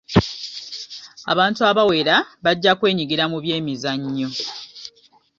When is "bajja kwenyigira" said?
2.43-3.23